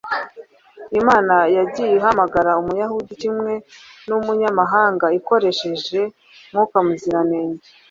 Imana 0.99 1.35
yagiye 1.57 1.91
ihamagara 1.99 2.51
Umuyahudi 2.61 3.13
kimwe 3.21 3.53
n’umunyamahanga 4.07 5.05
ikoresheje 5.19 5.99
Mwuka 6.51 6.77
Muziranenge. 6.85 7.65